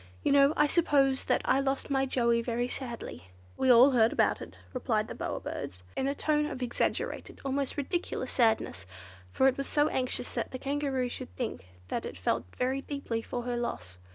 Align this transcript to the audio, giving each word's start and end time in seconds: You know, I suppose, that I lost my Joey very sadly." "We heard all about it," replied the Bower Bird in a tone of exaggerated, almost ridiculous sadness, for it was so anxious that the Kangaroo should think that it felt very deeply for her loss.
You 0.23 0.31
know, 0.31 0.53
I 0.57 0.65
suppose, 0.65 1.25
that 1.25 1.43
I 1.45 1.59
lost 1.59 1.91
my 1.91 2.07
Joey 2.07 2.41
very 2.41 2.67
sadly." 2.67 3.25
"We 3.55 3.67
heard 3.67 3.75
all 3.75 3.95
about 3.95 4.41
it," 4.41 4.57
replied 4.73 5.07
the 5.07 5.13
Bower 5.13 5.39
Bird 5.39 5.75
in 5.95 6.07
a 6.07 6.15
tone 6.15 6.47
of 6.47 6.63
exaggerated, 6.63 7.39
almost 7.45 7.77
ridiculous 7.77 8.31
sadness, 8.31 8.87
for 9.31 9.47
it 9.47 9.59
was 9.59 9.67
so 9.67 9.89
anxious 9.89 10.33
that 10.33 10.49
the 10.49 10.57
Kangaroo 10.57 11.07
should 11.07 11.29
think 11.35 11.67
that 11.89 12.07
it 12.07 12.17
felt 12.17 12.45
very 12.57 12.81
deeply 12.81 13.21
for 13.21 13.43
her 13.43 13.55
loss. 13.57 13.99